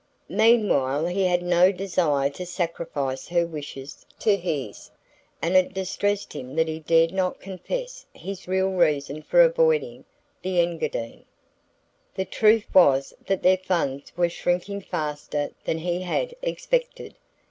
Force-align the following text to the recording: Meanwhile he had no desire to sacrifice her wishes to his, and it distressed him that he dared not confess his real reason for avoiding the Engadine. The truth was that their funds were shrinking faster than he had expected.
Meanwhile 0.29 1.05
he 1.05 1.25
had 1.25 1.43
no 1.43 1.71
desire 1.71 2.31
to 2.31 2.43
sacrifice 2.43 3.27
her 3.27 3.45
wishes 3.45 4.03
to 4.17 4.35
his, 4.35 4.89
and 5.43 5.55
it 5.55 5.75
distressed 5.75 6.33
him 6.33 6.55
that 6.55 6.67
he 6.67 6.79
dared 6.79 7.13
not 7.13 7.39
confess 7.39 8.07
his 8.11 8.47
real 8.47 8.71
reason 8.71 9.21
for 9.21 9.41
avoiding 9.43 10.05
the 10.41 10.59
Engadine. 10.59 11.25
The 12.15 12.25
truth 12.25 12.65
was 12.73 13.13
that 13.27 13.43
their 13.43 13.57
funds 13.59 14.11
were 14.17 14.27
shrinking 14.29 14.81
faster 14.81 15.51
than 15.65 15.77
he 15.77 16.01
had 16.01 16.33
expected. 16.41 17.13